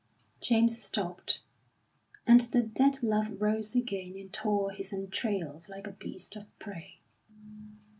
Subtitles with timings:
[0.39, 1.41] James stopped,
[2.25, 6.97] and the dead love rose again and tore his entrails like a beast of prey.